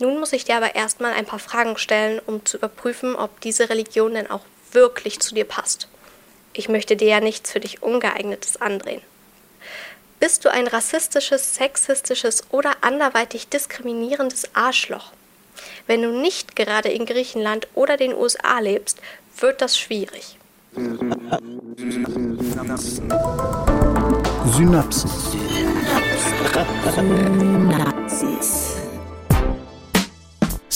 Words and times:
Nun 0.00 0.20
muss 0.20 0.32
ich 0.32 0.44
dir 0.44 0.56
aber 0.56 0.74
erstmal 0.74 1.12
ein 1.12 1.26
paar 1.26 1.38
Fragen 1.38 1.76
stellen, 1.76 2.20
um 2.24 2.44
zu 2.44 2.56
überprüfen, 2.56 3.16
ob 3.16 3.40
diese 3.40 3.68
Religion 3.68 4.14
denn 4.14 4.30
auch 4.30 4.42
wirklich 4.72 5.20
zu 5.20 5.34
dir 5.34 5.44
passt. 5.44 5.88
Ich 6.52 6.68
möchte 6.68 6.96
dir 6.96 7.08
ja 7.08 7.20
nichts 7.20 7.50
für 7.50 7.60
dich 7.60 7.82
Ungeeignetes 7.82 8.60
andrehen. 8.60 9.02
Bist 10.20 10.44
du 10.44 10.50
ein 10.50 10.66
rassistisches, 10.66 11.54
sexistisches 11.54 12.42
oder 12.50 12.72
anderweitig 12.80 13.48
diskriminierendes 13.48 14.54
Arschloch? 14.54 15.12
Wenn 15.86 16.02
du 16.02 16.10
nicht 16.10 16.56
gerade 16.56 16.88
in 16.88 17.06
Griechenland 17.06 17.68
oder 17.74 17.96
den 17.96 18.14
USA 18.14 18.58
lebst, 18.58 19.00
wird 19.38 19.62
das 19.62 19.78
schwierig. 19.78 20.36
Synapsen. 24.46 25.08
Synapsis. 28.16 28.67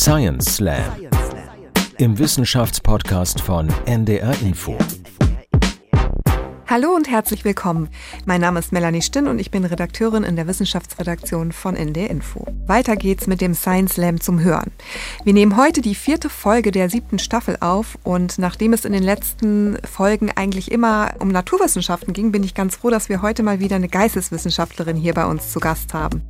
Science 0.02 0.56
Slam. 0.56 0.82
Im 1.98 2.18
Wissenschaftspodcast 2.18 3.40
von 3.40 3.68
NDR 3.86 4.34
Info. 4.42 4.76
Hallo 6.66 6.90
und 6.96 7.08
herzlich 7.08 7.44
willkommen. 7.44 7.88
Mein 8.24 8.40
Name 8.40 8.58
ist 8.58 8.72
Melanie 8.72 9.02
Stinn 9.02 9.28
und 9.28 9.38
ich 9.38 9.52
bin 9.52 9.64
Redakteurin 9.64 10.24
in 10.24 10.34
der 10.34 10.48
Wissenschaftsredaktion 10.48 11.52
von 11.52 11.76
NDR 11.76 12.10
Info. 12.10 12.44
Weiter 12.66 12.96
geht's 12.96 13.28
mit 13.28 13.40
dem 13.40 13.54
Science 13.54 13.92
Slam 13.92 14.20
zum 14.20 14.40
Hören. 14.40 14.72
Wir 15.22 15.34
nehmen 15.34 15.56
heute 15.56 15.80
die 15.82 15.94
vierte 15.94 16.28
Folge 16.28 16.72
der 16.72 16.90
siebten 16.90 17.20
Staffel 17.20 17.58
auf 17.60 17.96
und 18.02 18.40
nachdem 18.40 18.72
es 18.72 18.84
in 18.84 18.94
den 18.94 19.04
letzten 19.04 19.78
Folgen 19.88 20.32
eigentlich 20.34 20.72
immer 20.72 21.12
um 21.20 21.28
Naturwissenschaften 21.28 22.12
ging, 22.12 22.32
bin 22.32 22.42
ich 22.42 22.56
ganz 22.56 22.74
froh, 22.74 22.90
dass 22.90 23.08
wir 23.08 23.22
heute 23.22 23.44
mal 23.44 23.60
wieder 23.60 23.76
eine 23.76 23.88
Geisteswissenschaftlerin 23.88 24.96
hier 24.96 25.14
bei 25.14 25.26
uns 25.26 25.52
zu 25.52 25.60
Gast 25.60 25.94
haben. 25.94 26.22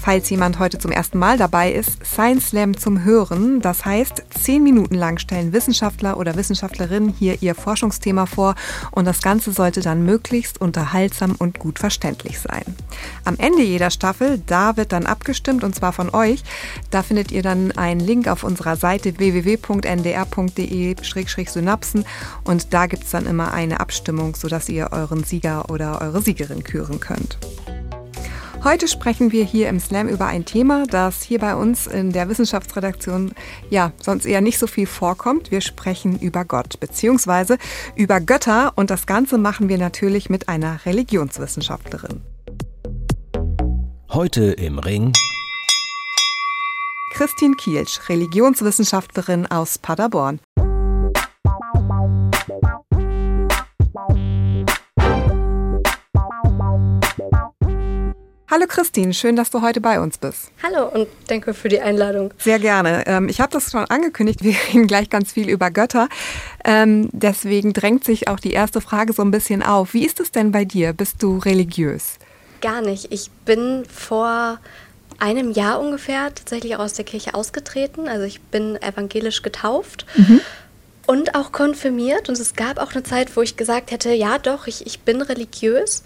Falls 0.00 0.30
jemand 0.30 0.58
heute 0.58 0.78
zum 0.78 0.90
ersten 0.92 1.18
Mal 1.18 1.36
dabei 1.36 1.72
ist, 1.72 2.02
Science 2.04 2.48
Slam 2.48 2.76
zum 2.76 3.04
Hören. 3.04 3.60
Das 3.60 3.84
heißt, 3.84 4.24
zehn 4.30 4.62
Minuten 4.62 4.94
lang 4.94 5.18
stellen 5.18 5.52
Wissenschaftler 5.52 6.16
oder 6.16 6.36
Wissenschaftlerinnen 6.36 7.10
hier 7.10 7.42
ihr 7.42 7.54
Forschungsthema 7.54 8.24
vor 8.24 8.54
und 8.92 9.04
das 9.04 9.20
Ganze 9.20 9.52
sollte 9.52 9.82
dann 9.82 10.06
möglichst 10.06 10.58
unterhaltsam 10.58 11.34
und 11.38 11.58
gut 11.58 11.78
verständlich 11.78 12.40
sein. 12.40 12.64
Am 13.26 13.36
Ende 13.36 13.62
jeder 13.62 13.90
Staffel, 13.90 14.40
da 14.46 14.78
wird 14.78 14.92
dann 14.92 15.04
abgestimmt 15.04 15.64
und 15.64 15.74
zwar 15.74 15.92
von 15.92 16.08
euch. 16.14 16.44
Da 16.90 17.02
findet 17.02 17.30
ihr 17.30 17.42
dann 17.42 17.72
einen 17.72 18.00
Link 18.00 18.26
auf 18.26 18.42
unserer 18.42 18.76
Seite 18.76 19.18
www.ndr.de-synapsen 19.18 22.06
und 22.44 22.72
da 22.72 22.86
gibt 22.86 23.04
es 23.04 23.10
dann 23.10 23.26
immer 23.26 23.52
eine 23.52 23.80
Abstimmung, 23.80 24.34
sodass 24.34 24.70
ihr 24.70 24.92
euren 24.92 25.24
Sieger 25.24 25.68
oder 25.68 26.00
eure 26.00 26.22
Siegerin 26.22 26.64
küren 26.64 27.00
könnt. 27.00 27.36
Heute 28.62 28.88
sprechen 28.88 29.32
wir 29.32 29.42
hier 29.42 29.70
im 29.70 29.80
Slam 29.80 30.06
über 30.06 30.26
ein 30.26 30.44
Thema, 30.44 30.84
das 30.86 31.22
hier 31.22 31.38
bei 31.38 31.54
uns 31.54 31.86
in 31.86 32.12
der 32.12 32.28
Wissenschaftsredaktion 32.28 33.32
ja 33.70 33.92
sonst 34.02 34.26
eher 34.26 34.42
nicht 34.42 34.58
so 34.58 34.66
viel 34.66 34.86
vorkommt. 34.86 35.50
Wir 35.50 35.62
sprechen 35.62 36.18
über 36.18 36.44
Gott 36.44 36.78
bzw. 36.78 37.56
über 37.96 38.20
Götter 38.20 38.72
und 38.76 38.90
das 38.90 39.06
Ganze 39.06 39.38
machen 39.38 39.70
wir 39.70 39.78
natürlich 39.78 40.28
mit 40.28 40.50
einer 40.50 40.84
Religionswissenschaftlerin. 40.84 42.20
Heute 44.10 44.52
im 44.52 44.78
Ring 44.78 45.14
Christine 47.14 47.54
Kielsch, 47.54 47.98
Religionswissenschaftlerin 48.10 49.46
aus 49.46 49.78
Paderborn. 49.78 50.38
Hallo 58.50 58.66
Christine, 58.66 59.14
schön, 59.14 59.36
dass 59.36 59.50
du 59.50 59.62
heute 59.62 59.80
bei 59.80 60.00
uns 60.00 60.18
bist. 60.18 60.50
Hallo 60.60 60.88
und 60.88 61.06
danke 61.28 61.54
für 61.54 61.68
die 61.68 61.80
Einladung. 61.80 62.34
Sehr 62.36 62.58
gerne. 62.58 63.04
Ähm, 63.06 63.28
ich 63.28 63.40
habe 63.40 63.52
das 63.52 63.70
schon 63.70 63.84
angekündigt, 63.84 64.42
wir 64.44 64.56
reden 64.68 64.88
gleich 64.88 65.08
ganz 65.08 65.30
viel 65.30 65.48
über 65.48 65.70
Götter. 65.70 66.08
Ähm, 66.64 67.10
deswegen 67.12 67.72
drängt 67.72 68.02
sich 68.02 68.26
auch 68.26 68.40
die 68.40 68.52
erste 68.52 68.80
Frage 68.80 69.12
so 69.12 69.22
ein 69.22 69.30
bisschen 69.30 69.62
auf. 69.62 69.94
Wie 69.94 70.04
ist 70.04 70.18
es 70.18 70.32
denn 70.32 70.50
bei 70.50 70.64
dir? 70.64 70.92
Bist 70.92 71.22
du 71.22 71.38
religiös? 71.38 72.14
Gar 72.60 72.82
nicht. 72.82 73.12
Ich 73.12 73.30
bin 73.44 73.84
vor 73.84 74.58
einem 75.20 75.52
Jahr 75.52 75.78
ungefähr 75.78 76.34
tatsächlich 76.34 76.76
aus 76.76 76.94
der 76.94 77.04
Kirche 77.04 77.34
ausgetreten. 77.34 78.08
Also 78.08 78.24
ich 78.24 78.40
bin 78.40 78.82
evangelisch 78.82 79.42
getauft. 79.42 80.06
Mhm 80.16 80.40
und 81.10 81.34
auch 81.34 81.50
konfirmiert. 81.50 82.28
Und 82.28 82.38
es 82.38 82.54
gab 82.54 82.78
auch 82.78 82.92
eine 82.92 83.02
Zeit, 83.02 83.36
wo 83.36 83.42
ich 83.42 83.56
gesagt 83.56 83.90
hätte, 83.90 84.12
ja 84.12 84.38
doch, 84.38 84.68
ich, 84.68 84.86
ich 84.86 85.00
bin 85.00 85.22
religiös. 85.22 86.04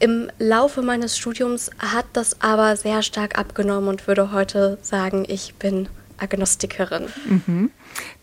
Im 0.00 0.30
Laufe 0.38 0.82
meines 0.82 1.18
Studiums 1.18 1.70
hat 1.78 2.06
das 2.12 2.40
aber 2.40 2.76
sehr 2.76 3.02
stark 3.02 3.38
abgenommen 3.38 3.88
und 3.88 4.06
würde 4.06 4.30
heute 4.30 4.78
sagen, 4.80 5.24
ich 5.28 5.54
bin 5.54 5.88
Agnostikerin. 6.18 7.08
Mhm. 7.26 7.70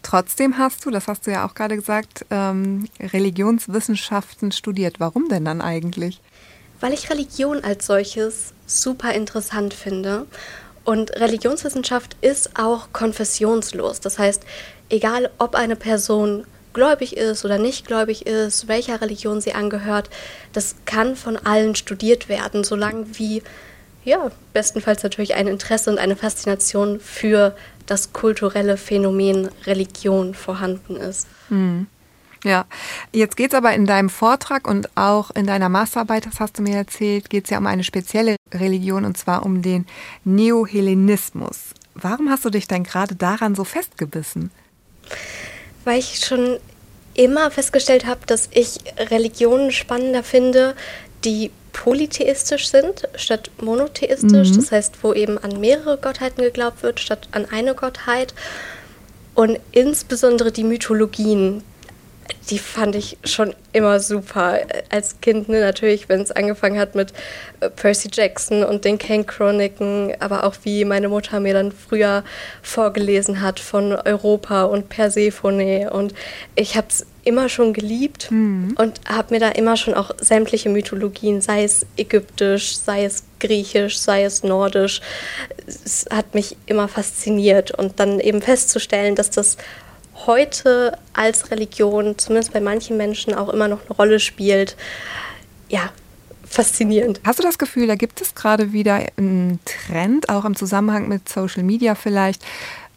Trotzdem 0.02 0.58
hast 0.58 0.86
du, 0.86 0.92
das 0.92 1.08
hast 1.08 1.28
du 1.28 1.32
ja 1.32 1.46
auch 1.46 1.54
gerade 1.54 1.76
gesagt, 1.76 2.26
ähm, 2.30 2.88
Religionswissenschaften 3.00 4.52
studiert. 4.52 5.00
Warum 5.00 5.28
denn 5.28 5.46
dann 5.46 5.62
eigentlich? 5.62 6.22
Weil 6.80 6.94
ich 6.94 7.10
Religion 7.10 7.64
als 7.64 7.86
solches 7.86 8.54
super 8.66 9.14
interessant 9.14 9.74
finde. 9.74 10.28
Und 10.84 11.12
Religionswissenschaft 11.12 12.16
ist 12.22 12.58
auch 12.60 12.90
konfessionslos. 12.94 14.00
Das 14.00 14.20
heißt, 14.20 14.44
egal 14.90 15.32
ob 15.40 15.56
eine 15.56 15.76
Person 15.76 16.46
gläubig 16.76 17.18
ist 17.18 17.44
oder 17.44 17.58
nicht 17.58 17.88
gläubig 17.88 18.28
ist, 18.28 18.68
welcher 18.68 19.02
Religion 19.02 19.42
sie 19.42 19.54
angehört, 19.54 20.12
das 20.54 20.76
kann 20.86 21.16
von 21.16 21.38
allen 21.38 21.74
studiert 21.74 22.30
werden, 22.30 22.64
solange 22.64 23.18
wie, 23.18 23.42
ja, 24.04 24.30
bestenfalls 24.54 25.02
natürlich 25.02 25.34
ein 25.34 25.48
Interesse 25.48 25.90
und 25.90 25.98
eine 25.98 26.16
Faszination 26.16 27.00
für 27.00 27.56
das 27.88 28.14
kulturelle 28.14 28.78
Phänomen 28.78 29.50
Religion 29.66 30.36
vorhanden 30.36 30.98
ist. 30.98 31.28
Hm. 31.50 31.88
Ja, 32.44 32.66
jetzt 33.12 33.38
geht 33.38 33.54
es 33.54 33.58
aber 33.58 33.74
in 33.74 33.88
deinem 33.88 34.10
Vortrag 34.10 34.68
und 34.68 34.96
auch 34.96 35.32
in 35.32 35.48
deiner 35.48 35.70
Masterarbeit, 35.70 36.28
das 36.28 36.40
hast 36.40 36.60
du 36.60 36.62
mir 36.62 36.76
erzählt, 36.76 37.32
geht 37.32 37.46
es 37.46 37.50
ja 37.50 37.58
um 37.58 37.66
eine 37.66 37.84
spezielle 37.84 38.36
Religion 38.54 39.04
und 39.04 39.18
zwar 39.18 39.44
um 39.44 39.64
den 39.64 39.88
Neohellenismus. 40.26 41.72
Warum 41.96 42.30
hast 42.30 42.46
du 42.46 42.52
dich 42.52 42.68
denn 42.68 42.84
gerade 42.84 43.16
daran 43.16 43.56
so 43.56 43.64
festgebissen? 43.64 44.52
Weil 45.86 46.00
ich 46.00 46.20
schon 46.26 46.60
immer 47.14 47.50
festgestellt 47.50 48.06
habe, 48.06 48.22
dass 48.26 48.50
ich 48.52 48.80
Religionen 48.98 49.72
spannender 49.72 50.24
finde, 50.24 50.76
die 51.24 51.52
polytheistisch 51.72 52.70
sind 52.70 53.08
statt 53.16 53.52
monotheistisch. 53.62 54.50
Mhm. 54.50 54.56
Das 54.56 54.72
heißt, 54.72 54.96
wo 55.02 55.14
eben 55.14 55.38
an 55.38 55.60
mehrere 55.60 55.98
Gottheiten 55.98 56.44
geglaubt 56.44 56.84
wird 56.84 57.00
statt 57.00 57.28
an 57.32 57.46
eine 57.46 57.74
Gottheit. 57.74 58.34
Und 59.34 59.60
insbesondere 59.72 60.52
die 60.52 60.64
Mythologien, 60.64 61.64
die 62.50 62.60
fand 62.60 62.96
ich 62.96 63.18
schon 63.24 63.56
immer 63.74 64.00
super. 64.00 64.60
Als 64.90 65.20
Kind 65.22 65.50
ne, 65.50 65.62
natürlich, 65.62 66.10
wenn 66.10 66.22
es 66.22 66.32
angefangen 66.32 66.80
hat 66.80 66.96
mit 66.96 67.14
äh, 67.60 67.70
Percy 67.70 68.10
Jackson 68.12 68.64
und 68.64 68.86
den 68.86 68.98
Kane-Chroniken, 68.98 70.14
aber 70.20 70.44
auch 70.44 70.56
wie 70.64 70.86
meine 70.86 71.10
Mutter 71.10 71.40
mir 71.40 71.54
dann 71.54 71.72
früher 71.72 72.24
vorgelesen 72.62 73.42
hat 73.42 73.60
von 73.60 73.94
Europa 73.94 74.64
und 74.64 74.90
Persephone. 74.90 75.88
Und 75.90 76.14
ich 76.56 76.76
habe 76.76 76.88
es 76.90 77.06
immer 77.24 77.50
schon 77.50 77.74
geliebt 77.74 78.30
mhm. 78.30 78.76
und 78.78 79.02
habe 79.08 79.34
mir 79.34 79.40
da 79.40 79.50
immer 79.50 79.76
schon 79.78 79.96
auch 79.96 80.12
sämtliche 80.20 80.70
Mythologien, 80.70 81.42
sei 81.42 81.64
es 81.64 81.86
ägyptisch, 81.98 82.78
sei 82.78 83.06
es 83.06 83.24
griechisch, 83.40 83.98
sei 83.98 84.24
es 84.24 84.44
nordisch, 84.44 85.02
es 85.66 86.06
hat 86.12 86.36
mich 86.36 86.56
immer 86.68 86.88
fasziniert. 86.88 87.72
Und 87.72 88.00
dann 88.00 88.20
eben 88.20 88.42
festzustellen, 88.42 89.16
dass 89.16 89.32
das 89.32 89.58
heute 90.26 90.98
als 91.14 91.52
Religion, 91.52 92.18
zumindest 92.18 92.54
bei 92.54 92.62
manchen 92.62 92.98
Menschen, 92.98 93.34
auch 93.34 93.50
immer 93.50 93.68
noch 93.68 93.82
eine 93.86 93.96
Rolle 93.96 94.20
spielt. 94.20 94.76
Ja, 95.70 95.92
faszinierend. 96.46 97.22
Hast 97.26 97.40
du 97.40 97.44
das 97.44 97.58
Gefühl, 97.58 97.88
da 97.88 97.96
gibt 97.96 98.22
es 98.22 98.36
gerade 98.36 98.72
wieder 98.72 99.02
einen 99.18 99.60
Trend, 99.66 100.30
auch 100.30 100.46
im 100.46 100.56
Zusammenhang 100.56 101.08
mit 101.08 101.28
Social 101.28 101.64
Media 101.64 101.96
vielleicht, 101.96 102.44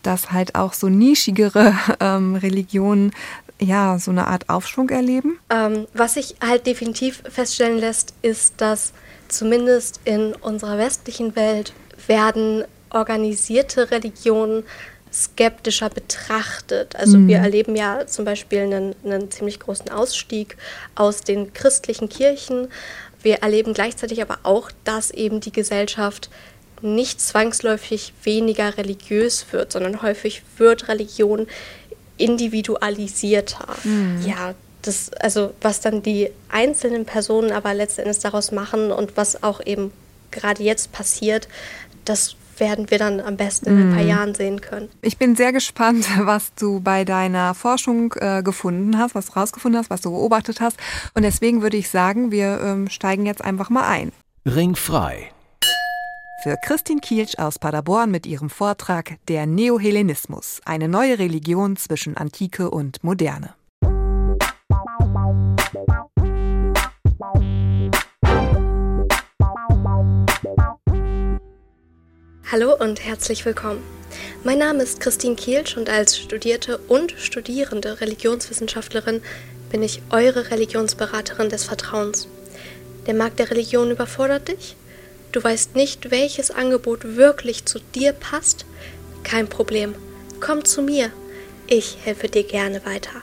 dass 0.03 0.31
halt 0.33 0.55
auch 0.55 0.73
so 0.73 0.89
nischigere 0.89 1.75
ähm, 2.01 2.37
Religionen 2.37 3.13
ja 3.61 3.99
so 3.99 4.11
eine 4.11 4.29
Art 4.29 4.49
Aufschwung 4.49 4.89
erleben? 4.91 5.39
Ähm, 5.51 5.87
was 5.95 6.15
sich 6.15 6.37
halt 6.41 6.67
definitiv 6.67 7.23
feststellen 7.29 7.79
lässt, 7.79 8.15
ist, 8.23 8.55
dass 8.61 8.93
zumindest 9.29 10.01
in 10.05 10.35
unserer 10.35 10.79
westlichen 10.79 11.35
Welt 11.37 11.73
werden 12.07 12.65
organisierte 12.91 13.91
Religionen 13.91 14.65
skeptischer 15.13 15.91
betrachtet. 15.91 16.97
Also 16.97 17.19
mhm. 17.19 17.29
wir 17.29 17.39
erleben 17.39 17.77
ja 17.77 18.07
zum 18.07 18.25
Beispiel 18.25 18.61
einen, 18.61 18.95
einen 19.05 19.31
ziemlich 19.31 19.61
großen 19.61 19.91
Ausstieg 19.91 20.57
aus 20.95 21.23
den 21.23 21.53
christlichen 21.53 22.09
Kirchen. 22.09 22.69
Wir 23.23 23.37
erleben 23.37 23.75
gleichzeitig 23.75 24.23
aber 24.23 24.39
auch, 24.43 24.71
dass 24.85 25.11
eben 25.11 25.41
die 25.41 25.53
Gesellschaft 25.53 26.31
nicht 26.81 27.21
zwangsläufig 27.21 28.13
weniger 28.23 28.77
religiös 28.77 29.47
wird, 29.51 29.73
sondern 29.73 30.03
häufig 30.03 30.43
wird 30.59 30.89
Religion 30.89 31.47
individualisierter. 32.17 33.67
Mhm. 33.85 34.25
Ja, 34.27 34.55
das, 34.83 35.13
also 35.15 35.53
was 35.61 35.81
dann 35.81 36.03
die 36.03 36.31
einzelnen 36.49 37.05
Personen 37.05 37.53
aber 37.53 37.75
letzten 37.75 38.03
Endes 38.03 38.21
daraus 38.21 38.53
machen 38.53 38.93
und 38.93 39.17
was 39.17 39.43
auch 39.43 39.65
eben 39.65 39.93
gerade 40.31 40.63
jetzt 40.63 40.93
passiert, 40.93 41.49
das 42.05 42.37
werden 42.61 42.91
wir 42.91 42.99
dann 42.99 43.21
am 43.21 43.37
besten 43.37 43.67
in 43.67 43.89
ein 43.89 43.95
paar 43.95 44.05
Jahren 44.05 44.35
sehen 44.35 44.61
können. 44.61 44.89
Ich 45.03 45.19
bin 45.19 45.37
sehr 45.37 45.53
gespannt, 45.53 46.07
was 46.19 46.55
du 46.55 46.81
bei 46.81 47.05
deiner 47.05 47.55
Forschung 47.55 48.15
äh, 48.19 48.43
gefunden 48.43 48.99
hast, 48.99 49.15
was 49.15 49.27
du 49.27 49.33
rausgefunden 49.33 49.79
hast, 49.79 49.91
was 49.91 50.01
du 50.01 50.11
beobachtet 50.11 50.61
hast. 50.61 50.79
Und 51.15 51.23
deswegen 51.23 51.63
würde 51.63 51.77
ich 51.77 51.89
sagen, 51.89 52.31
wir 52.31 52.61
ähm, 52.63 52.89
steigen 52.89 53.27
jetzt 53.27 53.43
einfach 53.43 53.71
mal 53.71 53.87
ein. 53.89 54.13
Ringfrei. 54.47 55.31
Für 56.43 56.57
Christine 56.65 57.01
Kielsch 57.01 57.37
aus 57.37 57.59
Paderborn 57.59 58.13
mit 58.13 58.25
ihrem 58.25 58.49
Vortrag 58.49 59.17
Der 59.27 59.45
Neohellenismus, 59.47 60.61
eine 60.65 60.89
neue 60.89 61.19
Religion 61.19 61.77
zwischen 61.77 62.17
Antike 62.17 62.71
und 62.71 63.03
Moderne. 63.03 63.58
Hallo 72.51 72.75
und 72.75 73.05
herzlich 73.05 73.45
willkommen. 73.45 73.83
Mein 74.43 74.57
Name 74.57 74.83
ist 74.83 75.01
Christine 75.01 75.37
Kielsch 75.37 75.77
und 75.77 75.91
als 75.91 76.17
studierte 76.17 76.79
und 76.79 77.13
studierende 77.19 78.01
Religionswissenschaftlerin 78.01 79.21
bin 79.71 79.83
ich 79.83 80.01
eure 80.09 80.51
Religionsberaterin 80.51 81.51
des 81.51 81.65
Vertrauens. 81.65 82.27
Der 83.07 83.13
Markt 83.13 83.39
der 83.39 83.51
Religion 83.51 83.91
überfordert 83.91 84.49
dich? 84.49 84.77
Du 85.31 85.45
weißt 85.45 85.77
nicht, 85.77 86.11
welches 86.11 86.51
Angebot 86.51 87.17
wirklich 87.17 87.67
zu 87.67 87.81
dir 87.95 88.15
passt? 88.15 88.65
Kein 89.25 89.49
Problem. 89.49 89.95
Komm 90.41 90.65
zu 90.65 90.81
mir. 90.81 91.13
Ich 91.67 91.99
helfe 92.03 92.29
dir 92.29 92.45
gerne 92.45 92.87
weiter. 92.87 93.23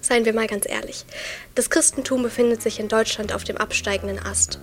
Seien 0.00 0.26
wir 0.26 0.32
mal 0.32 0.46
ganz 0.46 0.64
ehrlich. 0.68 1.04
Das 1.56 1.70
Christentum 1.70 2.22
befindet 2.22 2.62
sich 2.62 2.78
in 2.78 2.86
Deutschland 2.86 3.32
auf 3.32 3.42
dem 3.42 3.56
absteigenden 3.56 4.20
Ast. 4.20 4.60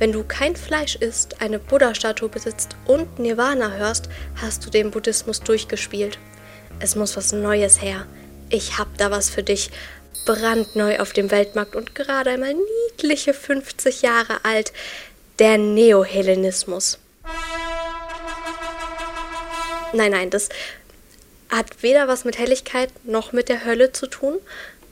Wenn 0.00 0.12
du 0.12 0.24
kein 0.24 0.56
Fleisch 0.56 0.96
isst, 0.96 1.42
eine 1.42 1.58
Buddha-Statue 1.58 2.30
besitzt 2.30 2.74
und 2.86 3.18
Nirvana 3.18 3.72
hörst, 3.72 4.08
hast 4.40 4.64
du 4.64 4.70
den 4.70 4.90
Buddhismus 4.90 5.40
durchgespielt. 5.40 6.18
Es 6.78 6.96
muss 6.96 7.18
was 7.18 7.32
Neues 7.32 7.82
her. 7.82 8.06
Ich 8.48 8.78
hab 8.78 8.96
da 8.96 9.10
was 9.10 9.28
für 9.28 9.42
dich. 9.42 9.70
Brandneu 10.24 11.00
auf 11.00 11.12
dem 11.12 11.30
Weltmarkt 11.30 11.76
und 11.76 11.94
gerade 11.94 12.30
einmal 12.30 12.54
niedliche 12.54 13.34
50 13.34 14.00
Jahre 14.00 14.42
alt. 14.42 14.72
Der 15.38 15.58
Neohellenismus. 15.58 16.98
Nein, 19.92 20.12
nein, 20.12 20.30
das 20.30 20.48
hat 21.50 21.82
weder 21.82 22.08
was 22.08 22.24
mit 22.24 22.38
Helligkeit 22.38 22.88
noch 23.04 23.32
mit 23.32 23.50
der 23.50 23.66
Hölle 23.66 23.92
zu 23.92 24.06
tun, 24.06 24.38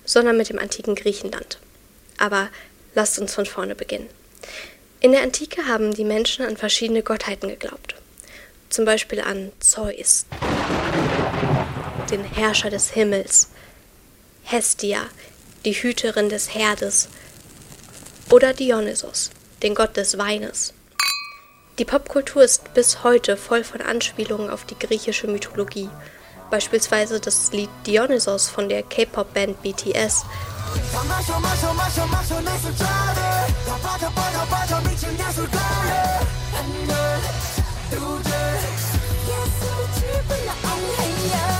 sondern 0.05 0.37
mit 0.37 0.51
dem 0.51 0.59
antiken 0.59 0.95
Griechenland. 0.95 1.59
Aber 2.19 2.51
lasst 2.95 3.19
uns 3.19 3.35
von 3.35 3.47
vorne 3.47 3.75
beginnen. 3.75 4.11
In 5.01 5.13
der 5.13 5.23
Antike 5.23 5.67
haben 5.67 5.95
die 5.95 6.05
Menschen 6.05 6.45
an 6.45 6.57
verschiedene 6.57 7.05
Gottheiten 7.05 7.49
geglaubt. 7.49 7.95
Zum 8.69 8.85
Beispiel 8.85 9.21
an 9.21 9.53
Zeus, 9.61 10.27
den 12.11 12.25
Herrscher 12.25 12.69
des 12.69 12.91
Himmels, 12.91 13.49
Hestia, 14.43 15.05
die 15.65 15.73
Hüterin 15.73 16.29
des 16.29 16.53
Herdes, 16.53 17.09
oder 18.31 18.53
Dionysos, 18.53 19.31
den 19.63 19.77
Gott 19.77 19.97
des 19.97 20.19
Weines. 20.19 20.75
Die 21.79 21.85
Popkultur 21.85 22.43
ist 22.43 22.75
bis 22.75 23.05
heute 23.05 23.37
voll 23.37 23.63
von 23.63 23.81
Anspielungen 23.81 24.51
auf 24.51 24.65
die 24.65 24.79
griechische 24.79 25.29
Mythologie, 25.29 25.89
beispielsweise 26.51 27.21
das 27.21 27.53
Lied 27.53 27.71
Dionysos 27.87 28.49
von 28.49 28.69
der 28.69 28.83
K-Pop-Band 28.83 29.63
BTS 29.63 30.25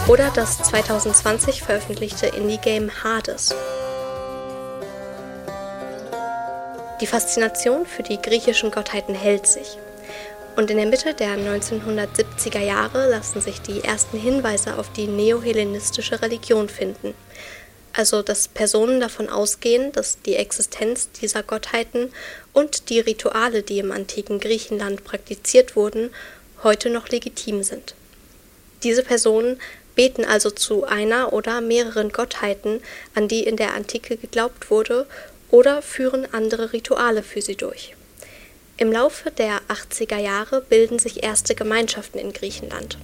oder 0.09 0.31
das 0.35 0.59
2020 0.63 1.63
veröffentlichte 1.63 2.27
Indie-Game 2.27 2.91
Hades. 3.05 3.55
Die 7.01 7.07
Faszination 7.07 7.87
für 7.87 8.03
die 8.03 8.21
griechischen 8.21 8.71
Gottheiten 8.71 9.15
hält 9.15 9.47
sich. 9.47 9.79
Und 10.57 10.71
in 10.73 10.79
der 10.79 10.87
Mitte 10.87 11.15
der 11.15 11.37
1970er 11.39 12.59
Jahre 12.59 13.09
lassen 13.09 13.41
sich 13.41 13.61
die 13.61 13.85
ersten 13.85 14.19
Hinweise 14.19 14.77
auf 14.77 14.91
die 14.93 15.07
neohellenistische 15.07 16.21
Religion 16.21 16.69
finden 16.69 17.15
also 17.99 18.23
dass 18.23 18.47
Personen 18.47 19.01
davon 19.01 19.29
ausgehen, 19.29 19.91
dass 19.91 20.23
die 20.23 20.37
Existenz 20.37 21.11
dieser 21.11 21.43
Gottheiten 21.43 22.13
und 22.53 22.91
die 22.91 23.01
Rituale, 23.01 23.65
die 23.65 23.81
im 23.81 23.91
antiken 23.91 24.39
Griechenland 24.39 25.03
praktiziert 25.03 25.75
wurden, 25.75 26.11
heute 26.63 26.91
noch 26.91 27.09
legitim 27.09 27.65
sind. 27.65 27.97
Diese 28.85 29.03
Personen 29.03 29.61
beten 29.99 30.25
also 30.25 30.49
zu 30.53 30.85
einer 30.85 31.33
oder 31.33 31.61
mehreren 31.61 32.13
Gottheiten, 32.13 32.81
an 33.17 33.27
die 33.27 33.43
in 33.43 33.57
der 33.57 33.75
Antike 33.75 34.17
geglaubt 34.17 34.71
wurde, 34.71 35.09
oder 35.51 35.83
führen 35.83 36.25
andere 36.33 36.73
Rituale 36.73 37.25
für 37.25 37.43
sie 37.43 37.57
durch. 37.57 37.97
Im 38.77 38.93
Laufe 38.93 39.33
der 39.33 39.61
80er 39.69 40.19
Jahre 40.19 40.61
bilden 40.61 41.01
sich 41.01 41.25
erste 41.25 41.57
Gemeinschaften 41.57 42.21
in 42.21 42.33
Griechenland. 42.33 42.97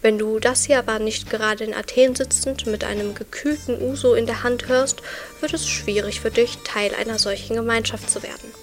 Wenn 0.00 0.16
du 0.16 0.38
das 0.38 0.64
hier 0.64 0.78
aber 0.78 1.00
nicht 1.00 1.28
gerade 1.28 1.64
in 1.64 1.74
Athen 1.74 2.14
sitzend 2.14 2.66
mit 2.66 2.82
einem 2.82 3.14
gekühlten 3.14 3.78
Uso 3.82 4.14
in 4.14 4.24
der 4.24 4.42
Hand 4.42 4.68
hörst, 4.68 5.02
wird 5.40 5.52
es 5.52 5.68
schwierig 5.68 6.22
für 6.22 6.30
dich, 6.30 6.56
Teil 6.64 6.94
einer 6.94 7.18
solchen 7.18 7.56
Gemeinschaft 7.56 8.08
zu 8.08 8.22
werden. 8.22 8.54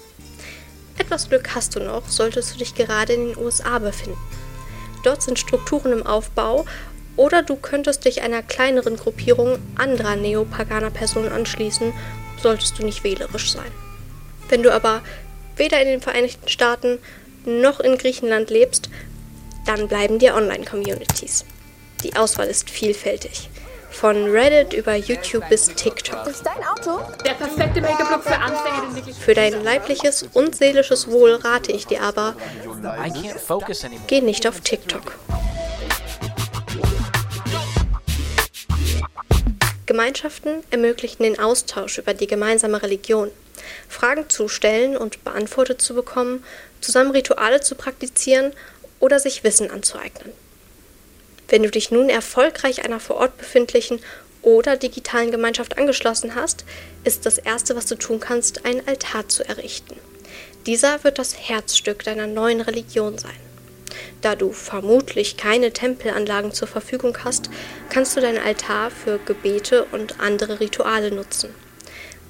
Etwas 0.98 1.28
Glück 1.28 1.54
hast 1.54 1.76
du 1.76 1.80
noch, 1.80 2.08
solltest 2.08 2.52
du 2.52 2.58
dich 2.58 2.74
gerade 2.74 3.12
in 3.12 3.28
den 3.28 3.38
USA 3.38 3.78
befinden. 3.78 4.18
Dort 5.04 5.22
sind 5.22 5.38
Strukturen 5.38 5.92
im 5.92 6.04
Aufbau 6.04 6.64
oder 7.16 7.42
du 7.42 7.56
könntest 7.56 8.04
dich 8.04 8.22
einer 8.22 8.42
kleineren 8.42 8.96
Gruppierung 8.96 9.58
anderer 9.76 10.16
neopaganer 10.16 10.90
Personen 10.90 11.32
anschließen, 11.32 11.92
solltest 12.42 12.78
du 12.78 12.84
nicht 12.84 13.04
wählerisch 13.04 13.52
sein. 13.52 13.70
Wenn 14.48 14.62
du 14.62 14.72
aber 14.72 15.02
weder 15.56 15.80
in 15.80 15.88
den 15.88 16.00
Vereinigten 16.00 16.48
Staaten 16.48 16.98
noch 17.44 17.80
in 17.80 17.98
Griechenland 17.98 18.50
lebst, 18.50 18.88
dann 19.66 19.88
bleiben 19.88 20.18
dir 20.18 20.34
Online-Communities. 20.34 21.44
Die 22.02 22.16
Auswahl 22.16 22.48
ist 22.48 22.68
vielfältig. 22.70 23.48
Von 23.90 24.28
Reddit 24.28 24.72
über 24.72 24.96
YouTube 24.96 25.48
bis 25.48 25.68
TikTok. 25.68 26.26
Ist 26.26 26.44
dein 26.44 26.64
Auto? 26.66 27.00
Der 27.24 27.34
perfekte 27.34 27.80
Make-up-Look 27.80 28.24
für 28.24 28.38
Anfänger, 28.38 28.82
den 28.88 28.96
wirklich. 28.96 29.16
Für 29.16 29.34
dein 29.34 29.62
leibliches 29.62 30.26
und 30.32 30.56
seelisches 30.56 31.08
Wohl 31.10 31.36
rate 31.36 31.70
ich 31.70 31.86
dir 31.86 32.02
aber, 32.02 32.34
geh 34.08 34.20
nicht 34.20 34.48
auf 34.48 34.60
TikTok. 34.60 35.14
Gemeinschaften 39.94 40.64
ermöglichen 40.72 41.22
den 41.22 41.38
Austausch 41.38 41.98
über 41.98 42.14
die 42.14 42.26
gemeinsame 42.26 42.82
Religion, 42.82 43.30
Fragen 43.88 44.28
zu 44.28 44.48
stellen 44.48 44.96
und 44.96 45.22
beantwortet 45.22 45.80
zu 45.80 45.94
bekommen, 45.94 46.42
zusammen 46.80 47.12
Rituale 47.12 47.60
zu 47.60 47.76
praktizieren 47.76 48.52
oder 48.98 49.20
sich 49.20 49.44
Wissen 49.44 49.70
anzueignen. 49.70 50.32
Wenn 51.46 51.62
du 51.62 51.70
dich 51.70 51.92
nun 51.92 52.08
erfolgreich 52.08 52.84
einer 52.84 52.98
vor 52.98 53.18
Ort 53.18 53.38
befindlichen 53.38 54.00
oder 54.42 54.76
digitalen 54.76 55.30
Gemeinschaft 55.30 55.78
angeschlossen 55.78 56.34
hast, 56.34 56.64
ist 57.04 57.24
das 57.24 57.38
Erste, 57.38 57.76
was 57.76 57.86
du 57.86 57.94
tun 57.94 58.18
kannst, 58.18 58.64
einen 58.66 58.84
Altar 58.88 59.28
zu 59.28 59.48
errichten. 59.48 59.94
Dieser 60.66 61.04
wird 61.04 61.20
das 61.20 61.38
Herzstück 61.38 62.02
deiner 62.02 62.26
neuen 62.26 62.62
Religion 62.62 63.16
sein. 63.16 63.43
Da 64.24 64.34
du 64.34 64.52
vermutlich 64.52 65.36
keine 65.36 65.72
Tempelanlagen 65.72 66.52
zur 66.52 66.66
Verfügung 66.66 67.16
hast, 67.24 67.48
kannst 67.90 68.16
du 68.16 68.20
deinen 68.20 68.42
Altar 68.42 68.90
für 68.90 69.18
Gebete 69.18 69.84
und 69.92 70.18
andere 70.18 70.58
Rituale 70.58 71.12
nutzen. 71.12 71.54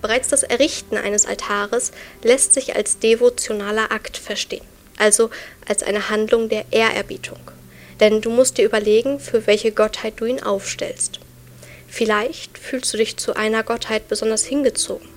Bereits 0.02 0.28
das 0.28 0.42
Errichten 0.42 0.98
eines 0.98 1.24
Altares 1.24 1.92
lässt 2.22 2.52
sich 2.52 2.76
als 2.76 2.98
devotionaler 2.98 3.90
Akt 3.90 4.18
verstehen 4.18 4.64
also 4.98 5.30
als 5.66 5.82
eine 5.82 6.10
Handlung 6.10 6.48
der 6.48 6.64
Ehrerbietung. 6.70 7.38
Denn 8.00 8.20
du 8.20 8.30
musst 8.30 8.58
dir 8.58 8.64
überlegen, 8.64 9.20
für 9.20 9.46
welche 9.46 9.72
Gottheit 9.72 10.14
du 10.16 10.24
ihn 10.24 10.42
aufstellst. 10.42 11.20
Vielleicht 11.88 12.58
fühlst 12.58 12.92
du 12.92 12.98
dich 12.98 13.16
zu 13.16 13.34
einer 13.36 13.62
Gottheit 13.62 14.08
besonders 14.08 14.44
hingezogen. 14.44 15.08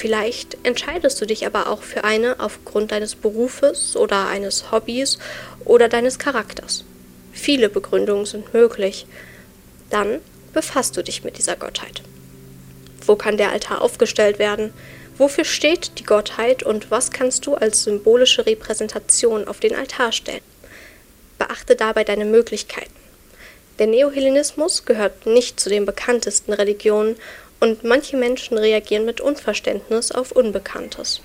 Vielleicht 0.00 0.56
entscheidest 0.62 1.20
du 1.20 1.26
dich 1.26 1.44
aber 1.44 1.68
auch 1.68 1.82
für 1.82 2.04
eine 2.04 2.40
aufgrund 2.40 2.90
deines 2.90 3.14
Berufes 3.14 3.96
oder 3.96 4.28
eines 4.28 4.72
Hobbys 4.72 5.18
oder 5.66 5.90
deines 5.90 6.18
Charakters. 6.18 6.86
Viele 7.34 7.68
Begründungen 7.68 8.24
sind 8.24 8.54
möglich. 8.54 9.04
Dann 9.90 10.20
befasst 10.54 10.96
du 10.96 11.02
dich 11.04 11.22
mit 11.22 11.36
dieser 11.36 11.56
Gottheit. 11.56 12.00
Wo 13.04 13.14
kann 13.14 13.36
der 13.36 13.52
Altar 13.52 13.82
aufgestellt 13.82 14.38
werden? 14.38 14.72
Wofür 15.18 15.44
steht 15.44 15.98
die 15.98 16.04
Gottheit 16.04 16.62
und 16.62 16.90
was 16.90 17.10
kannst 17.10 17.44
du 17.44 17.56
als 17.56 17.82
symbolische 17.82 18.46
Repräsentation 18.46 19.46
auf 19.46 19.60
den 19.60 19.74
Altar 19.74 20.12
stellen? 20.12 20.40
Beachte 21.38 21.76
dabei 21.76 22.04
deine 22.04 22.24
Möglichkeiten. 22.24 22.94
Der 23.78 23.86
Neohellenismus 23.86 24.86
gehört 24.86 25.26
nicht 25.26 25.60
zu 25.60 25.68
den 25.68 25.84
bekanntesten 25.84 26.54
Religionen 26.54 27.16
und 27.60 27.84
manche 27.84 28.16
Menschen 28.16 28.58
reagieren 28.58 29.04
mit 29.04 29.20
Unverständnis 29.20 30.10
auf 30.10 30.32
Unbekanntes. 30.32 31.22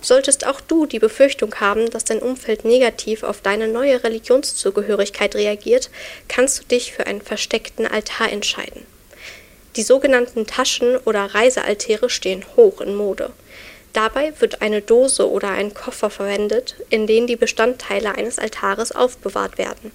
Solltest 0.00 0.46
auch 0.46 0.60
du 0.60 0.86
die 0.86 0.98
Befürchtung 0.98 1.54
haben, 1.56 1.90
dass 1.90 2.04
dein 2.04 2.20
Umfeld 2.20 2.64
negativ 2.64 3.22
auf 3.22 3.42
deine 3.42 3.68
neue 3.68 4.02
Religionszugehörigkeit 4.02 5.34
reagiert, 5.34 5.90
kannst 6.28 6.60
du 6.60 6.64
dich 6.64 6.92
für 6.92 7.06
einen 7.06 7.20
versteckten 7.20 7.86
Altar 7.86 8.32
entscheiden. 8.32 8.86
Die 9.76 9.82
sogenannten 9.82 10.46
Taschen- 10.46 10.96
oder 11.04 11.26
Reisealtäre 11.26 12.08
stehen 12.08 12.44
hoch 12.56 12.80
in 12.80 12.94
Mode. 12.94 13.32
Dabei 13.92 14.32
wird 14.40 14.62
eine 14.62 14.80
Dose 14.82 15.28
oder 15.28 15.50
ein 15.50 15.74
Koffer 15.74 16.10
verwendet, 16.10 16.76
in 16.88 17.06
denen 17.06 17.26
die 17.26 17.36
Bestandteile 17.36 18.14
eines 18.14 18.38
Altares 18.38 18.92
aufbewahrt 18.92 19.58
werden. 19.58 19.92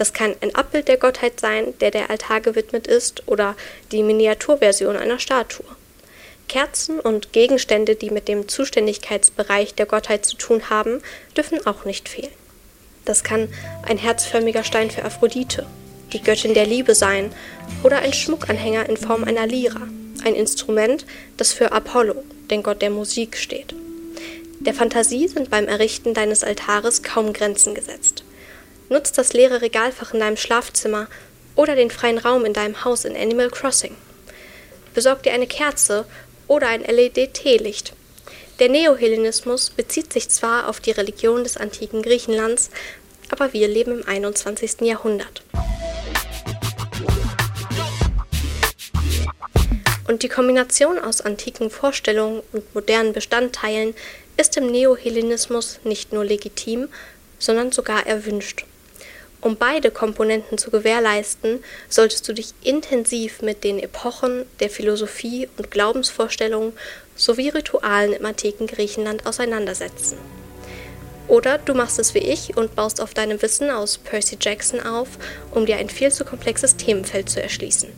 Das 0.00 0.14
kann 0.14 0.34
ein 0.40 0.54
Abbild 0.54 0.88
der 0.88 0.96
Gottheit 0.96 1.40
sein, 1.40 1.74
der 1.80 1.90
der 1.90 2.08
Altar 2.08 2.40
gewidmet 2.40 2.86
ist, 2.86 3.28
oder 3.28 3.54
die 3.92 4.02
Miniaturversion 4.02 4.96
einer 4.96 5.18
Statue. 5.18 5.66
Kerzen 6.48 6.98
und 7.00 7.34
Gegenstände, 7.34 7.96
die 7.96 8.08
mit 8.08 8.26
dem 8.26 8.48
Zuständigkeitsbereich 8.48 9.74
der 9.74 9.84
Gottheit 9.84 10.24
zu 10.24 10.38
tun 10.38 10.70
haben, 10.70 11.02
dürfen 11.36 11.66
auch 11.66 11.84
nicht 11.84 12.08
fehlen. 12.08 12.32
Das 13.04 13.24
kann 13.24 13.52
ein 13.86 13.98
herzförmiger 13.98 14.64
Stein 14.64 14.90
für 14.90 15.04
Aphrodite, 15.04 15.66
die 16.14 16.22
Göttin 16.22 16.54
der 16.54 16.64
Liebe 16.64 16.94
sein, 16.94 17.30
oder 17.82 17.98
ein 17.98 18.14
Schmuckanhänger 18.14 18.88
in 18.88 18.96
Form 18.96 19.24
einer 19.24 19.46
Lyra, 19.46 19.86
ein 20.24 20.34
Instrument, 20.34 21.04
das 21.36 21.52
für 21.52 21.72
Apollo, 21.72 22.24
den 22.50 22.62
Gott 22.62 22.80
der 22.80 22.88
Musik, 22.88 23.36
steht. 23.36 23.74
Der 24.60 24.72
Fantasie 24.72 25.28
sind 25.28 25.50
beim 25.50 25.68
Errichten 25.68 26.14
deines 26.14 26.42
Altares 26.42 27.02
kaum 27.02 27.34
Grenzen 27.34 27.74
gesetzt. 27.74 28.19
Nutzt 28.90 29.18
das 29.18 29.32
leere 29.32 29.62
Regalfach 29.62 30.12
in 30.14 30.18
deinem 30.18 30.36
Schlafzimmer 30.36 31.06
oder 31.54 31.76
den 31.76 31.92
freien 31.92 32.18
Raum 32.18 32.44
in 32.44 32.52
deinem 32.52 32.84
Haus 32.84 33.04
in 33.04 33.16
Animal 33.16 33.48
Crossing. 33.48 33.96
Besorg 34.94 35.22
dir 35.22 35.32
eine 35.32 35.46
Kerze 35.46 36.06
oder 36.48 36.66
ein 36.66 36.82
LED-Teelicht. 36.82 37.92
Der 38.58 38.68
Neohellenismus 38.68 39.70
bezieht 39.70 40.12
sich 40.12 40.28
zwar 40.28 40.68
auf 40.68 40.80
die 40.80 40.90
Religion 40.90 41.44
des 41.44 41.56
antiken 41.56 42.02
Griechenlands, 42.02 42.70
aber 43.30 43.52
wir 43.52 43.68
leben 43.68 44.00
im 44.00 44.08
21. 44.08 44.80
Jahrhundert. 44.80 45.44
Und 50.08 50.24
die 50.24 50.28
Kombination 50.28 50.98
aus 50.98 51.20
antiken 51.20 51.70
Vorstellungen 51.70 52.42
und 52.50 52.74
modernen 52.74 53.12
Bestandteilen 53.12 53.94
ist 54.36 54.56
im 54.56 54.66
Neohellenismus 54.66 55.78
nicht 55.84 56.12
nur 56.12 56.24
legitim, 56.24 56.88
sondern 57.38 57.70
sogar 57.70 58.08
erwünscht. 58.08 58.64
Um 59.42 59.56
beide 59.56 59.90
Komponenten 59.90 60.58
zu 60.58 60.70
gewährleisten, 60.70 61.64
solltest 61.88 62.28
du 62.28 62.34
dich 62.34 62.52
intensiv 62.62 63.40
mit 63.40 63.64
den 63.64 63.78
Epochen 63.78 64.44
der 64.60 64.68
Philosophie 64.68 65.48
und 65.56 65.70
Glaubensvorstellungen 65.70 66.74
sowie 67.16 67.48
Ritualen 67.48 68.12
im 68.12 68.26
antiken 68.26 68.66
Griechenland 68.66 69.26
auseinandersetzen. 69.26 70.18
Oder 71.26 71.58
du 71.58 71.74
machst 71.74 71.98
es 71.98 72.14
wie 72.14 72.18
ich 72.18 72.56
und 72.56 72.74
baust 72.74 73.00
auf 73.00 73.14
deinem 73.14 73.40
Wissen 73.40 73.70
aus 73.70 73.98
Percy 73.98 74.36
Jackson 74.40 74.80
auf, 74.80 75.08
um 75.52 75.64
dir 75.64 75.76
ein 75.76 75.88
viel 75.88 76.10
zu 76.10 76.24
komplexes 76.24 76.76
Themenfeld 76.76 77.30
zu 77.30 77.40
erschließen. 77.40 77.90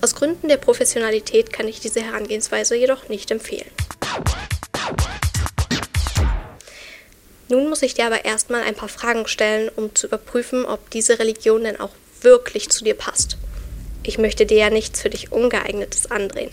Aus 0.00 0.14
Gründen 0.14 0.48
der 0.48 0.56
Professionalität 0.56 1.52
kann 1.52 1.68
ich 1.68 1.80
diese 1.80 2.00
Herangehensweise 2.00 2.74
jedoch 2.74 3.08
nicht 3.10 3.30
empfehlen. 3.30 3.70
Nun 7.50 7.68
muss 7.68 7.82
ich 7.82 7.94
dir 7.94 8.06
aber 8.06 8.24
erstmal 8.24 8.62
ein 8.62 8.76
paar 8.76 8.88
Fragen 8.88 9.26
stellen, 9.26 9.70
um 9.74 9.92
zu 9.92 10.06
überprüfen, 10.06 10.64
ob 10.64 10.88
diese 10.90 11.18
Religion 11.18 11.64
denn 11.64 11.80
auch 11.80 11.90
wirklich 12.20 12.68
zu 12.68 12.84
dir 12.84 12.94
passt. 12.94 13.36
Ich 14.04 14.18
möchte 14.18 14.46
dir 14.46 14.56
ja 14.56 14.70
nichts 14.70 15.02
für 15.02 15.10
dich 15.10 15.32
Ungeeignetes 15.32 16.12
andrehen. 16.12 16.52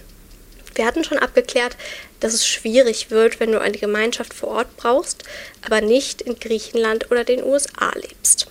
Wir 0.73 0.87
hatten 0.87 1.03
schon 1.03 1.19
abgeklärt, 1.19 1.77
dass 2.19 2.33
es 2.33 2.47
schwierig 2.47 3.11
wird, 3.11 3.39
wenn 3.39 3.51
du 3.51 3.61
eine 3.61 3.77
Gemeinschaft 3.77 4.33
vor 4.33 4.49
Ort 4.49 4.75
brauchst, 4.75 5.23
aber 5.63 5.81
nicht 5.81 6.23
in 6.23 6.39
Griechenland 6.39 7.11
oder 7.11 7.23
den 7.23 7.43
USA 7.43 7.91
lebst. 7.93 8.47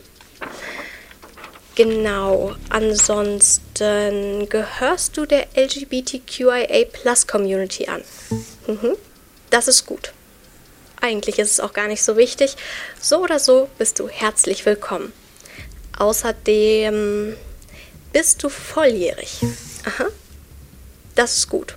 Genau. 1.74 2.54
Ansonsten 2.68 4.48
gehörst 4.48 5.16
du 5.16 5.26
der 5.26 5.48
LGBTQIA 5.56 6.84
Plus 6.92 7.26
Community 7.26 7.88
an. 7.88 8.02
Mhm. 8.68 8.96
Das 9.50 9.66
ist 9.66 9.84
gut. 9.84 10.12
Eigentlich 11.06 11.38
ist 11.38 11.52
es 11.52 11.60
auch 11.60 11.72
gar 11.72 11.86
nicht 11.86 12.02
so 12.02 12.16
wichtig. 12.16 12.56
So 13.00 13.22
oder 13.22 13.38
so 13.38 13.68
bist 13.78 14.00
du 14.00 14.08
herzlich 14.08 14.66
willkommen. 14.66 15.12
Außerdem 15.96 17.36
bist 18.12 18.42
du 18.42 18.48
volljährig. 18.48 19.38
Aha. 19.84 20.06
Das 21.14 21.36
ist 21.36 21.48
gut. 21.48 21.76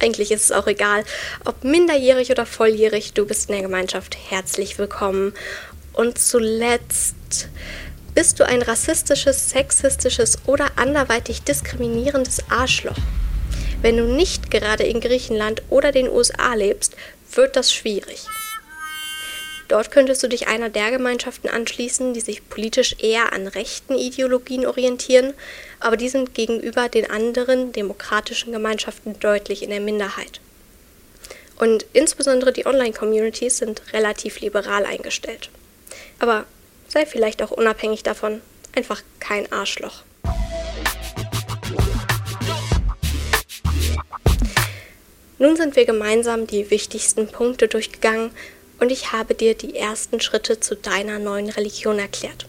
Eigentlich 0.00 0.32
ist 0.32 0.44
es 0.44 0.52
auch 0.52 0.66
egal, 0.66 1.04
ob 1.44 1.64
minderjährig 1.64 2.30
oder 2.30 2.46
volljährig, 2.46 3.12
du 3.12 3.26
bist 3.26 3.50
in 3.50 3.56
der 3.56 3.62
Gemeinschaft 3.62 4.16
herzlich 4.30 4.78
willkommen. 4.78 5.34
Und 5.92 6.18
zuletzt 6.18 7.48
bist 8.14 8.40
du 8.40 8.46
ein 8.46 8.62
rassistisches, 8.62 9.50
sexistisches 9.50 10.38
oder 10.46 10.70
anderweitig 10.76 11.42
diskriminierendes 11.42 12.38
Arschloch? 12.48 12.96
Wenn 13.82 13.98
du 13.98 14.04
nicht 14.04 14.50
gerade 14.50 14.84
in 14.84 15.02
Griechenland 15.02 15.62
oder 15.68 15.92
den 15.92 16.08
USA 16.08 16.54
lebst, 16.54 16.96
wird 17.34 17.54
das 17.54 17.70
schwierig. 17.70 18.24
Dort 19.68 19.90
könntest 19.90 20.22
du 20.22 20.28
dich 20.28 20.46
einer 20.46 20.68
der 20.68 20.92
Gemeinschaften 20.92 21.48
anschließen, 21.48 22.14
die 22.14 22.20
sich 22.20 22.48
politisch 22.48 22.96
eher 23.00 23.32
an 23.32 23.48
rechten 23.48 23.96
Ideologien 23.96 24.64
orientieren, 24.64 25.34
aber 25.80 25.96
die 25.96 26.08
sind 26.08 26.34
gegenüber 26.34 26.88
den 26.88 27.10
anderen 27.10 27.72
demokratischen 27.72 28.52
Gemeinschaften 28.52 29.18
deutlich 29.18 29.62
in 29.62 29.70
der 29.70 29.80
Minderheit. 29.80 30.40
Und 31.58 31.86
insbesondere 31.92 32.52
die 32.52 32.66
Online-Communities 32.66 33.58
sind 33.58 33.82
relativ 33.92 34.40
liberal 34.40 34.84
eingestellt. 34.84 35.50
Aber 36.18 36.44
sei 36.88 37.06
vielleicht 37.06 37.42
auch 37.42 37.50
unabhängig 37.50 38.02
davon 38.02 38.42
einfach 38.74 39.02
kein 39.20 39.50
Arschloch. 39.50 40.02
Nun 45.38 45.56
sind 45.56 45.76
wir 45.76 45.84
gemeinsam 45.84 46.46
die 46.46 46.70
wichtigsten 46.70 47.28
Punkte 47.28 47.68
durchgegangen 47.68 48.30
und 48.78 48.90
ich 48.90 49.12
habe 49.12 49.34
dir 49.34 49.54
die 49.54 49.76
ersten 49.76 50.20
Schritte 50.20 50.60
zu 50.60 50.76
deiner 50.76 51.18
neuen 51.18 51.50
Religion 51.50 51.98
erklärt. 51.98 52.46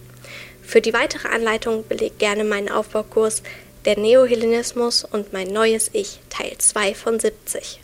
Für 0.62 0.82
die 0.82 0.94
weitere 0.94 1.30
Anleitung 1.30 1.88
beleg 1.88 2.20
gerne 2.20 2.44
meinen 2.44 2.70
Aufbaukurs 2.70 3.44
Der 3.86 3.98
Neohellenismus 3.98 5.06
und 5.06 5.32
mein 5.32 5.48
neues 5.48 5.90
Ich, 5.94 6.20
Teil 6.30 6.58
2 6.58 6.94
von 6.94 7.20
70. 7.20 7.80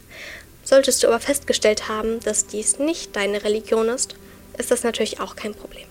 Solltest 0.65 1.01
du 1.01 1.07
aber 1.07 1.19
festgestellt 1.19 1.87
haben, 1.87 2.19
dass 2.21 2.47
dies 2.47 2.79
nicht 2.79 3.15
deine 3.15 3.43
Religion 3.43 3.87
ist, 3.87 4.15
ist 4.57 4.71
das 4.71 4.83
natürlich 4.83 5.19
auch 5.19 5.35
kein 5.35 5.55
Problem. 5.55 5.87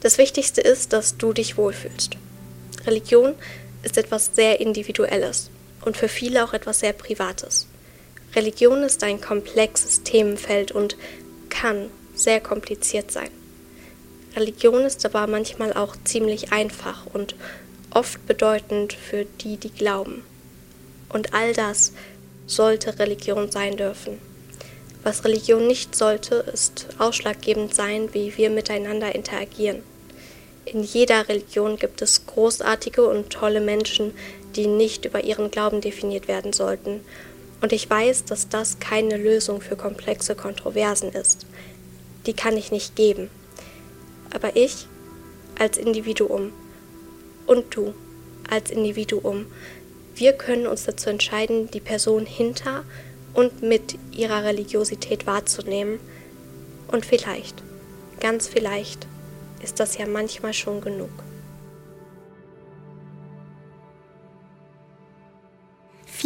Das 0.00 0.18
Wichtigste 0.18 0.60
ist, 0.60 0.92
dass 0.92 1.16
du 1.16 1.32
dich 1.32 1.56
wohlfühlst. 1.56 2.16
Religion 2.86 3.34
ist 3.82 3.98
etwas 3.98 4.30
sehr 4.34 4.60
Individuelles 4.60 5.50
und 5.84 5.96
für 5.96 6.08
viele 6.08 6.44
auch 6.44 6.52
etwas 6.52 6.80
sehr 6.80 6.92
Privates. 6.92 7.66
Religion 8.34 8.82
ist 8.82 9.02
ein 9.02 9.20
komplexes 9.20 10.02
Themenfeld 10.02 10.70
und 10.70 10.96
kann 11.60 11.90
sehr 12.14 12.40
kompliziert 12.40 13.10
sein. 13.10 13.30
Religion 14.34 14.82
ist 14.82 15.04
aber 15.06 15.26
manchmal 15.26 15.72
auch 15.72 15.96
ziemlich 16.04 16.52
einfach 16.52 17.06
und 17.12 17.34
oft 17.90 18.26
bedeutend 18.26 18.92
für 18.92 19.24
die, 19.24 19.56
die 19.56 19.70
glauben. 19.70 20.22
Und 21.08 21.32
all 21.32 21.54
das 21.54 21.92
sollte 22.46 22.98
Religion 22.98 23.50
sein 23.50 23.76
dürfen. 23.76 24.18
Was 25.02 25.24
Religion 25.24 25.66
nicht 25.66 25.94
sollte, 25.94 26.34
ist 26.52 26.88
ausschlaggebend 26.98 27.74
sein, 27.74 28.12
wie 28.12 28.36
wir 28.36 28.50
miteinander 28.50 29.14
interagieren. 29.14 29.82
In 30.66 30.82
jeder 30.82 31.28
Religion 31.28 31.78
gibt 31.78 32.02
es 32.02 32.26
großartige 32.26 33.06
und 33.06 33.30
tolle 33.30 33.60
Menschen, 33.60 34.12
die 34.56 34.66
nicht 34.66 35.04
über 35.04 35.22
ihren 35.24 35.50
Glauben 35.50 35.80
definiert 35.80 36.28
werden 36.28 36.52
sollten. 36.52 37.00
Und 37.60 37.72
ich 37.72 37.88
weiß, 37.88 38.24
dass 38.24 38.48
das 38.48 38.78
keine 38.78 39.16
Lösung 39.16 39.60
für 39.60 39.76
komplexe 39.76 40.34
Kontroversen 40.34 41.10
ist. 41.10 41.46
Die 42.26 42.34
kann 42.34 42.56
ich 42.56 42.70
nicht 42.70 42.96
geben. 42.96 43.30
Aber 44.32 44.56
ich 44.56 44.86
als 45.58 45.78
Individuum 45.78 46.52
und 47.46 47.74
du 47.74 47.94
als 48.50 48.70
Individuum, 48.70 49.46
wir 50.14 50.32
können 50.32 50.66
uns 50.66 50.84
dazu 50.84 51.10
entscheiden, 51.10 51.70
die 51.70 51.80
Person 51.80 52.26
hinter 52.26 52.84
und 53.34 53.62
mit 53.62 53.98
ihrer 54.12 54.44
Religiosität 54.44 55.26
wahrzunehmen. 55.26 56.00
Und 56.88 57.04
vielleicht, 57.04 57.62
ganz 58.20 58.48
vielleicht, 58.48 59.06
ist 59.62 59.80
das 59.80 59.98
ja 59.98 60.06
manchmal 60.06 60.54
schon 60.54 60.80
genug. 60.80 61.10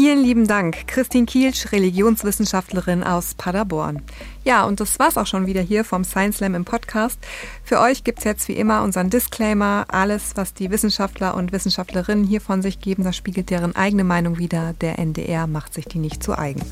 Vielen 0.01 0.23
lieben 0.23 0.47
Dank, 0.47 0.87
Christine 0.87 1.27
Kielsch, 1.27 1.73
Religionswissenschaftlerin 1.73 3.03
aus 3.05 3.35
Paderborn. 3.35 4.01
Ja, 4.45 4.65
und 4.65 4.81
das 4.81 4.99
war's 4.99 5.19
auch 5.19 5.27
schon 5.27 5.47
wieder 5.47 5.61
hier 5.61 5.85
vom 5.85 6.05
Science 6.05 6.39
Slam 6.39 6.55
im 6.55 6.65
Podcast. 6.65 7.19
Für 7.63 7.81
euch 7.81 8.03
gibt's 8.03 8.25
jetzt 8.25 8.49
wie 8.49 8.55
immer 8.55 8.83
unseren 8.83 9.11
Disclaimer. 9.11 9.85
Alles, 9.89 10.33
was 10.37 10.55
die 10.55 10.71
Wissenschaftler 10.71 11.35
und 11.35 11.53
Wissenschaftlerinnen 11.53 12.25
hier 12.25 12.41
von 12.41 12.63
sich 12.63 12.81
geben, 12.81 13.05
das 13.05 13.15
spiegelt 13.15 13.51
deren 13.51 13.77
eigene 13.77 14.05
Meinung 14.05 14.39
wider. 14.39 14.73
Der 14.81 14.99
NDR 14.99 15.47
macht 15.47 15.75
sich 15.75 15.85
die 15.85 15.99
nicht 15.99 16.23
zu 16.23 16.33
eigen. 16.33 16.63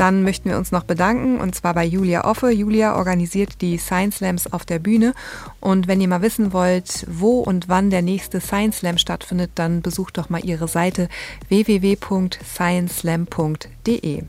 Dann 0.00 0.22
möchten 0.22 0.48
wir 0.48 0.56
uns 0.56 0.72
noch 0.72 0.84
bedanken 0.84 1.42
und 1.42 1.54
zwar 1.54 1.74
bei 1.74 1.84
Julia 1.84 2.24
Offe. 2.24 2.50
Julia 2.50 2.96
organisiert 2.96 3.60
die 3.60 3.76
Science 3.76 4.16
Slams 4.16 4.50
auf 4.50 4.64
der 4.64 4.78
Bühne 4.78 5.12
und 5.60 5.88
wenn 5.88 6.00
ihr 6.00 6.08
mal 6.08 6.22
wissen 6.22 6.54
wollt, 6.54 7.04
wo 7.06 7.40
und 7.40 7.68
wann 7.68 7.90
der 7.90 8.00
nächste 8.00 8.40
Science 8.40 8.78
Slam 8.78 8.96
stattfindet, 8.96 9.50
dann 9.56 9.82
besucht 9.82 10.16
doch 10.16 10.30
mal 10.30 10.42
ihre 10.42 10.68
Seite 10.68 11.10
www.scienceslam.de. 11.50 14.22